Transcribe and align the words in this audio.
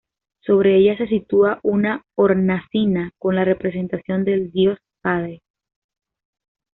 Sobre 0.39 0.77
ella 0.77 0.97
se 0.97 1.05
sitúa 1.05 1.59
una 1.61 2.03
hornacina 2.15 3.11
con 3.19 3.35
la 3.35 3.45
representación 3.45 4.25
del 4.25 4.51
Dios 4.51 4.79
Padre. 4.99 5.43